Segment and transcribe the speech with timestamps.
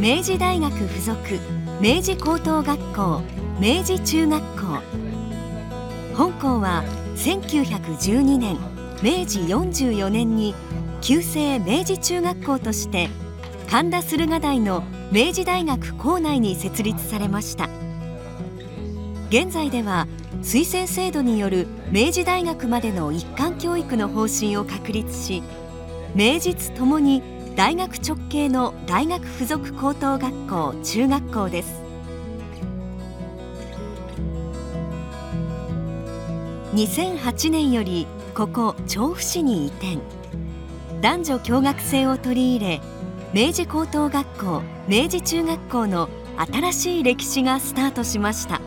[0.00, 1.16] 明治大学附属
[1.80, 3.20] 明治高等学校
[3.58, 4.80] 明治中学校。
[6.14, 6.84] 本校は
[7.16, 8.56] 1912年
[9.02, 10.54] 明治44年に
[11.00, 13.08] 旧制明治中学校として
[13.68, 17.68] 神田駿河台の明治大学校内に設立されました。
[19.30, 20.06] 現在では
[20.42, 25.42] 推薦制度による明治大学までの一貫教育の方針を確立し
[26.14, 31.82] 名実ともに大学直系の大学附属高等学校中学校です。
[36.74, 39.98] 2008年よりここ調布市に移転。
[41.00, 42.80] 男女共学制を取り入れ
[43.34, 48.60] 明治高等学校明治中学校の新しい歴史がスタートしました。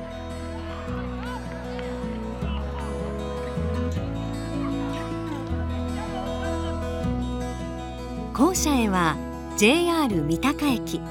[8.34, 9.18] 校舎へは
[9.58, 11.02] JR 三鷹駅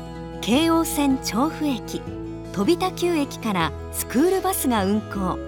[0.41, 2.03] 京王線調布駅
[2.53, 5.39] 飛田急駅からスクールバスが運行。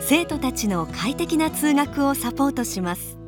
[0.00, 3.21] 生徒たちの快適な通学をサポートします。